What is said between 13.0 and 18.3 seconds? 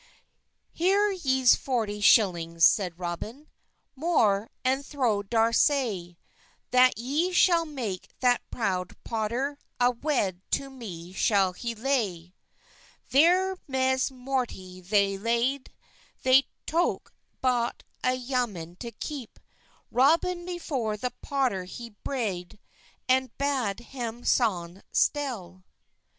Ther thes money they leyde, They toke bot a